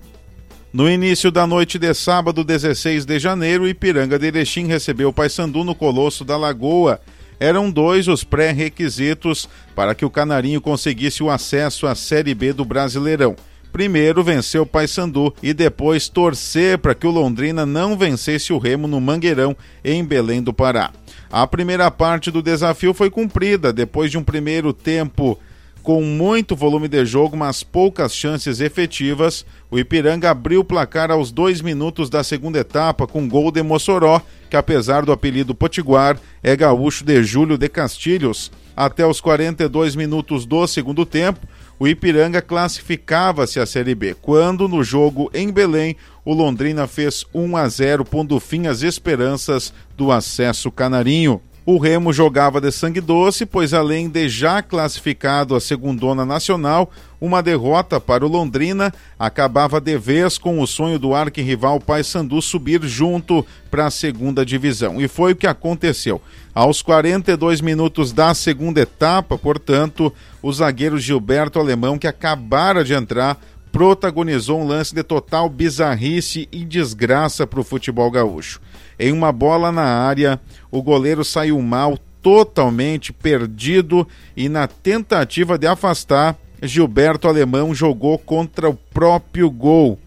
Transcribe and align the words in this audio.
No 0.71 0.91
início 0.91 1.31
da 1.31 1.47
noite 1.47 1.79
de 1.79 1.95
sábado, 1.95 2.45
16 2.45 3.07
de 3.07 3.19
janeiro, 3.19 3.67
Ipiranga 3.67 4.19
de 4.19 4.27
Erechim 4.27 4.67
recebeu 4.67 5.09
o 5.09 5.13
Paysandu 5.15 5.65
no 5.65 5.75
Colosso 5.75 6.23
da 6.23 6.37
Lagoa. 6.37 7.01
Eram 7.41 7.71
dois 7.71 8.09
os 8.09 8.23
pré-requisitos 8.23 9.49
para 9.75 9.95
que 9.95 10.05
o 10.05 10.11
Canarinho 10.11 10.61
conseguisse 10.61 11.23
o 11.23 11.31
acesso 11.31 11.87
à 11.87 11.95
Série 11.95 12.35
B 12.35 12.53
do 12.53 12.67
Brasileirão 12.67 13.35
primeiro 13.71 14.23
vencer 14.23 14.61
o 14.61 14.67
Paysandu 14.67 15.35
e 15.43 15.53
depois 15.55 16.09
torcer 16.09 16.79
para 16.79 16.95
que 16.95 17.07
o 17.07 17.11
Londrina 17.11 17.65
não 17.65 17.97
vencesse 17.97 18.53
o 18.53 18.59
Remo 18.59 18.87
no 18.87 19.01
Mangueirão, 19.01 19.57
em 19.85 20.05
Belém 20.05 20.43
do 20.43 20.53
Pará. 20.53 20.91
A 21.31 21.47
primeira 21.47 21.91
parte 21.91 22.31
do 22.31 22.43
desafio 22.43 22.93
foi 22.93 23.11
cumprida 23.11 23.73
depois 23.73 24.11
de 24.11 24.19
um 24.19 24.23
primeiro 24.25 24.73
tempo 24.73 25.39
com 25.83 26.03
muito 26.03 26.55
volume 26.55 26.89
de 26.89 27.05
jogo, 27.05 27.37
mas 27.37 27.63
poucas 27.63 28.15
chances 28.15 28.61
efetivas. 28.61 29.45
O 29.71 29.79
Ipiranga 29.79 30.31
abriu 30.31 30.61
o 30.61 30.65
placar 30.65 31.11
aos 31.11 31.33
dois 31.33 31.61
minutos 31.61 32.11
da 32.11 32.23
segunda 32.23 32.59
etapa 32.59 33.07
com 33.07 33.29
gol 33.29 33.51
de 33.51 33.63
Mossoró, 33.63 34.21
que 34.49 34.57
apesar 34.57 35.05
do 35.05 35.13
apelido 35.13 35.55
Potiguar, 35.55 36.19
é 36.43 36.55
gaúcho 36.55 37.05
de 37.05 37.23
Júlio 37.23 37.57
de 37.57 37.69
Castilhos. 37.69 38.51
Até 38.77 39.07
os 39.07 39.21
42 39.21 39.95
minutos 39.95 40.47
do 40.47 40.67
segundo 40.67 41.05
tempo, 41.05 41.41
o 41.81 41.89
Ipiranga 41.89 42.43
classificava-se 42.43 43.59
à 43.59 43.65
Série 43.65 43.95
B, 43.95 44.15
quando 44.21 44.69
no 44.69 44.85
jogo 44.85 45.31
em 45.33 45.51
Belém 45.51 45.97
o 46.27 46.35
Londrina 46.35 46.87
fez 46.87 47.25
1 47.33 47.57
a 47.57 47.67
0, 47.67 48.05
pondo 48.05 48.39
fim 48.39 48.67
às 48.67 48.83
esperanças 48.83 49.73
do 49.97 50.13
acesso 50.13 50.71
canarinho. 50.71 51.41
O 51.65 51.79
Remo 51.79 52.13
jogava 52.13 52.61
de 52.61 52.71
sangue 52.71 53.01
doce, 53.01 53.47
pois 53.47 53.73
além 53.73 54.11
de 54.11 54.29
já 54.29 54.61
classificado 54.61 55.55
a 55.55 55.61
segundona 55.61 56.27
nacional, 56.27 56.91
uma 57.19 57.43
derrota 57.43 57.99
para 57.99 58.27
o 58.27 58.29
Londrina 58.29 58.93
acabava 59.19 59.81
de 59.81 59.97
vez 59.97 60.37
com 60.37 60.61
o 60.61 60.67
sonho 60.67 60.99
do 60.99 61.15
arquirrival 61.15 61.81
Paysandu 61.81 62.43
subir 62.43 62.83
junto 62.83 63.47
para 63.71 63.87
a 63.87 63.91
segunda 63.91 64.45
divisão. 64.45 65.01
E 65.01 65.09
foi 65.09 65.33
o 65.33 65.37
que 65.37 65.47
aconteceu. 65.47 66.21
Aos 66.53 66.83
42 66.83 67.61
minutos 67.61 68.13
da 68.13 68.35
segunda 68.35 68.81
etapa, 68.81 69.39
portanto, 69.39 70.13
o 70.43 70.53
zagueiro 70.53 70.99
Gilberto 70.99 71.61
Alemão, 71.61 71.97
que 71.97 72.09
acabara 72.09 72.83
de 72.83 72.93
entrar, 72.93 73.41
protagonizou 73.71 74.61
um 74.61 74.67
lance 74.67 74.93
de 74.93 75.05
total 75.05 75.49
bizarrice 75.49 76.49
e 76.51 76.65
desgraça 76.65 77.47
para 77.47 77.61
o 77.61 77.65
futebol 77.65 78.11
gaúcho. 78.11 78.61
Em 78.99 79.13
uma 79.13 79.31
bola 79.31 79.71
na 79.71 79.85
área, 79.85 80.41
o 80.73 80.83
goleiro 80.83 81.25
saiu 81.25 81.61
mal, 81.63 81.97
totalmente 82.21 83.13
perdido 83.13 84.07
e 84.37 84.49
na 84.49 84.67
tentativa 84.67 85.57
de 85.57 85.69
afastar, 85.69 86.37
Gilberto 86.61 87.29
Alemão 87.29 87.73
jogou 87.73 88.19
contra 88.19 88.69
o 88.69 88.75
próprio 88.75 89.49
gol. 89.51 89.99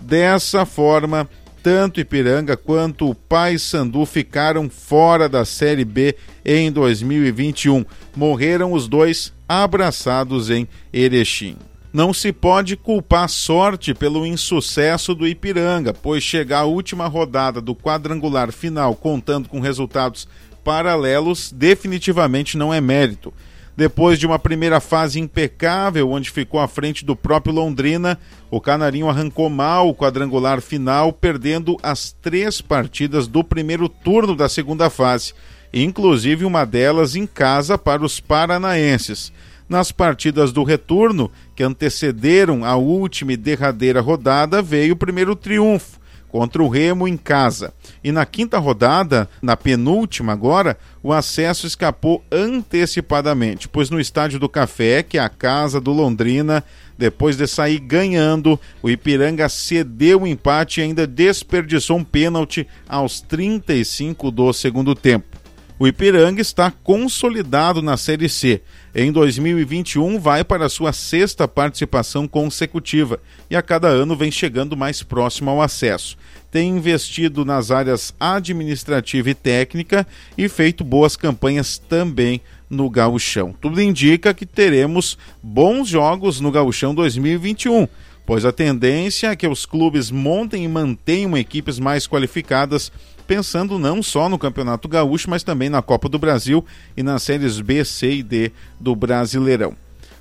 Dessa 0.00 0.66
forma, 0.66 1.28
tanto 1.66 1.98
Ipiranga 2.00 2.56
quanto 2.56 3.10
o 3.10 3.14
Paysandu 3.16 4.06
ficaram 4.06 4.70
fora 4.70 5.28
da 5.28 5.44
Série 5.44 5.84
B 5.84 6.14
em 6.44 6.70
2021. 6.70 7.84
Morreram 8.14 8.72
os 8.72 8.86
dois 8.86 9.34
abraçados 9.48 10.48
em 10.48 10.68
Erechim. 10.92 11.56
Não 11.92 12.14
se 12.14 12.32
pode 12.32 12.76
culpar 12.76 13.24
a 13.24 13.28
sorte 13.28 13.92
pelo 13.92 14.24
insucesso 14.24 15.12
do 15.12 15.26
Ipiranga, 15.26 15.92
pois 15.92 16.22
chegar 16.22 16.60
à 16.60 16.64
última 16.64 17.08
rodada 17.08 17.60
do 17.60 17.74
quadrangular 17.74 18.52
final 18.52 18.94
contando 18.94 19.48
com 19.48 19.58
resultados 19.58 20.28
paralelos 20.62 21.50
definitivamente 21.50 22.56
não 22.56 22.72
é 22.72 22.80
mérito. 22.80 23.34
Depois 23.76 24.18
de 24.18 24.26
uma 24.26 24.38
primeira 24.38 24.80
fase 24.80 25.20
impecável, 25.20 26.10
onde 26.10 26.30
ficou 26.30 26.58
à 26.58 26.66
frente 26.66 27.04
do 27.04 27.14
próprio 27.14 27.54
Londrina, 27.54 28.18
o 28.50 28.58
Canarinho 28.58 29.06
arrancou 29.06 29.50
mal 29.50 29.90
o 29.90 29.94
quadrangular 29.94 30.62
final, 30.62 31.12
perdendo 31.12 31.76
as 31.82 32.10
três 32.22 32.62
partidas 32.62 33.28
do 33.28 33.44
primeiro 33.44 33.86
turno 33.86 34.34
da 34.34 34.48
segunda 34.48 34.88
fase, 34.88 35.34
inclusive 35.74 36.46
uma 36.46 36.64
delas 36.64 37.14
em 37.16 37.26
casa 37.26 37.76
para 37.76 38.02
os 38.02 38.18
paranaenses. 38.18 39.30
Nas 39.68 39.92
partidas 39.92 40.52
do 40.52 40.62
retorno, 40.62 41.30
que 41.54 41.62
antecederam 41.62 42.64
a 42.64 42.76
última 42.76 43.34
e 43.34 43.36
derradeira 43.36 44.00
rodada, 44.00 44.62
veio 44.62 44.94
o 44.94 44.96
primeiro 44.96 45.36
triunfo 45.36 46.00
contra 46.28 46.62
o 46.62 46.68
Remo 46.68 47.06
em 47.06 47.16
casa. 47.16 47.72
E 48.02 48.12
na 48.12 48.26
quinta 48.26 48.58
rodada, 48.58 49.28
na 49.40 49.56
penúltima 49.56 50.32
agora, 50.32 50.78
o 51.02 51.12
acesso 51.12 51.66
escapou 51.66 52.24
antecipadamente, 52.30 53.68
pois 53.68 53.90
no 53.90 54.00
Estádio 54.00 54.38
do 54.38 54.48
Café, 54.48 55.02
que 55.02 55.18
é 55.18 55.20
a 55.20 55.28
casa 55.28 55.80
do 55.80 55.92
Londrina, 55.92 56.64
depois 56.98 57.36
de 57.36 57.46
sair 57.46 57.78
ganhando, 57.78 58.58
o 58.82 58.88
Ipiranga 58.88 59.48
cedeu 59.48 60.22
o 60.22 60.26
empate 60.26 60.80
e 60.80 60.84
ainda 60.84 61.06
desperdiçou 61.06 61.98
um 61.98 62.04
pênalti 62.04 62.66
aos 62.88 63.20
35 63.20 64.30
do 64.30 64.52
segundo 64.52 64.94
tempo. 64.94 65.36
O 65.78 65.86
Ipiranga 65.86 66.40
está 66.40 66.70
consolidado 66.70 67.82
na 67.82 67.98
Série 67.98 68.30
C. 68.30 68.62
Em 68.98 69.12
2021, 69.12 70.18
vai 70.18 70.42
para 70.42 70.70
sua 70.70 70.90
sexta 70.90 71.46
participação 71.46 72.26
consecutiva 72.26 73.20
e 73.50 73.54
a 73.54 73.60
cada 73.60 73.88
ano 73.88 74.16
vem 74.16 74.30
chegando 74.30 74.74
mais 74.74 75.02
próximo 75.02 75.50
ao 75.50 75.60
acesso. 75.60 76.16
Tem 76.50 76.70
investido 76.70 77.44
nas 77.44 77.70
áreas 77.70 78.14
administrativa 78.18 79.28
e 79.28 79.34
técnica 79.34 80.06
e 80.38 80.48
feito 80.48 80.82
boas 80.82 81.14
campanhas 81.14 81.76
também 81.76 82.40
no 82.70 82.88
Gauchão. 82.88 83.54
Tudo 83.60 83.82
indica 83.82 84.32
que 84.32 84.46
teremos 84.46 85.18
bons 85.42 85.88
jogos 85.88 86.40
no 86.40 86.50
Gauchão 86.50 86.94
2021 86.94 87.86
pois 88.26 88.44
a 88.44 88.52
tendência 88.52 89.28
é 89.28 89.36
que 89.36 89.46
os 89.46 89.64
clubes 89.64 90.10
montem 90.10 90.64
e 90.64 90.68
mantenham 90.68 91.38
equipes 91.38 91.78
mais 91.78 92.06
qualificadas 92.06 92.92
pensando 93.26 93.78
não 93.78 94.02
só 94.02 94.28
no 94.28 94.38
Campeonato 94.38 94.88
Gaúcho, 94.88 95.28
mas 95.28 95.42
também 95.42 95.68
na 95.68 95.82
Copa 95.82 96.08
do 96.08 96.18
Brasil 96.18 96.64
e 96.96 97.02
nas 97.02 97.22
séries 97.22 97.60
B, 97.60 97.84
C 97.84 98.16
e 98.16 98.22
D 98.22 98.52
do 98.78 98.94
Brasileirão. 98.94 99.74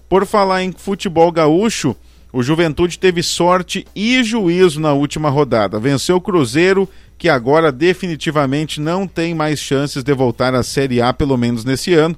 Por 0.10 0.26
falar 0.26 0.64
em 0.64 0.72
futebol 0.72 1.32
gaúcho, 1.32 1.96
o 2.32 2.44
Juventude 2.44 3.00
teve 3.00 3.24
sorte 3.24 3.88
e 3.96 4.24
juízo 4.24 4.80
na 4.80 4.94
última 4.94 5.30
rodada. 5.30 5.80
Venceu 5.80 6.18
o 6.18 6.22
Cruzeiro, 6.22 6.90
que 7.18 7.30
agora 7.30 7.72
definitivamente 7.72 8.82
não 8.82 9.08
tem 9.08 9.34
mais 9.34 9.60
chances 9.60 10.04
de 10.04 10.14
voltar 10.14 10.54
à 10.54 10.62
Série 10.62 11.02
A, 11.02 11.14
pelo 11.14 11.38
menos 11.38 11.64
nesse 11.64 11.94
ano. 11.94 12.16